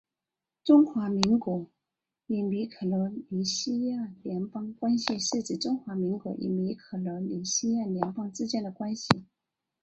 [0.63, 1.69] 中华民国
[2.25, 9.07] 与密克罗尼西亚联邦关系是指中华民国与密克罗尼西亚联邦之间的关系。